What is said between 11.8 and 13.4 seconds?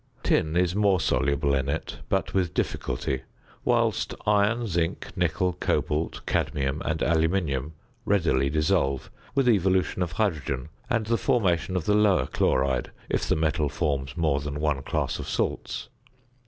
the lower chloride if the